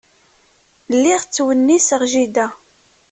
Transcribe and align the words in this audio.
Lliɣ 0.95 1.21
ttwenniseɣ 1.23 2.01
jida. 2.11 2.47